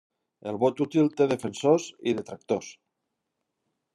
El 0.51 0.55
vot 0.63 0.79
útil 0.85 1.09
té 1.19 1.27
defensors 1.33 1.85
i 2.11 2.15
detractors. 2.21 2.73